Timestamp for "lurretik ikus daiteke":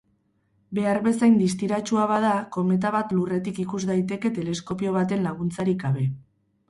3.17-4.33